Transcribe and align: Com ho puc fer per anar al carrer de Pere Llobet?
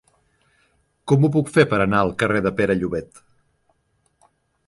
Com 1.11 1.25
ho 1.25 1.29
puc 1.35 1.51
fer 1.57 1.65
per 1.73 1.79
anar 1.85 1.99
al 2.05 2.13
carrer 2.23 2.41
de 2.47 2.51
Pere 2.61 2.79
Llobet? 2.79 3.23